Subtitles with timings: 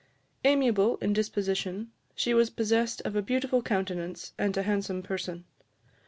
[0.43, 5.45] Amiable in disposition, she was possessed of a beautiful countenance and a handsome person.